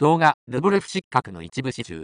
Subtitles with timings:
[0.00, 1.98] 動画、ルブレフ失格の一部始終。